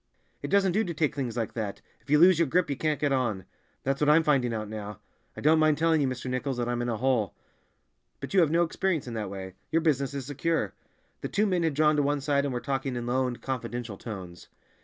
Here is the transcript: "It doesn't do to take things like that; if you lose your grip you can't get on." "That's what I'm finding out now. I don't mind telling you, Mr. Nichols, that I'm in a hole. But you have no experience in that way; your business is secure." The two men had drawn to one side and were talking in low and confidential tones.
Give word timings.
"It 0.41 0.47
doesn't 0.49 0.71
do 0.71 0.83
to 0.83 0.95
take 0.95 1.13
things 1.13 1.37
like 1.37 1.53
that; 1.53 1.79
if 1.99 2.09
you 2.09 2.17
lose 2.17 2.39
your 2.39 2.47
grip 2.47 2.71
you 2.71 2.75
can't 2.75 2.99
get 2.99 3.11
on." 3.11 3.45
"That's 3.83 4.01
what 4.01 4.09
I'm 4.09 4.23
finding 4.23 4.51
out 4.51 4.67
now. 4.67 4.97
I 5.37 5.41
don't 5.41 5.59
mind 5.59 5.77
telling 5.77 6.01
you, 6.01 6.07
Mr. 6.07 6.27
Nichols, 6.27 6.57
that 6.57 6.67
I'm 6.67 6.81
in 6.81 6.89
a 6.89 6.97
hole. 6.97 7.35
But 8.19 8.33
you 8.33 8.39
have 8.39 8.49
no 8.49 8.63
experience 8.63 9.05
in 9.07 9.13
that 9.13 9.29
way; 9.29 9.53
your 9.71 9.83
business 9.83 10.15
is 10.15 10.25
secure." 10.25 10.73
The 11.21 11.29
two 11.29 11.45
men 11.45 11.61
had 11.61 11.75
drawn 11.75 11.97
to 11.97 12.01
one 12.01 12.19
side 12.19 12.45
and 12.45 12.51
were 12.51 12.59
talking 12.61 12.95
in 12.95 13.05
low 13.05 13.27
and 13.27 13.39
confidential 13.43 13.95
tones. 13.99 14.47